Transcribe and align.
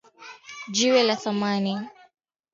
Jiwe 0.75 1.01
la 1.03 1.15
thamani. 1.23 1.73